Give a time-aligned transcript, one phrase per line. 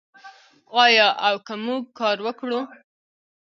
[0.83, 2.59] آیا او که موږ کار وکړو؟